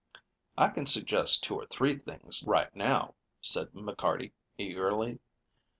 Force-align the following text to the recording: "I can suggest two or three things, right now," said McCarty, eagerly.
"I 0.57 0.69
can 0.69 0.87
suggest 0.87 1.43
two 1.43 1.53
or 1.53 1.67
three 1.67 1.95
things, 1.95 2.43
right 2.47 2.75
now," 2.75 3.13
said 3.39 3.71
McCarty, 3.73 4.31
eagerly. 4.57 5.19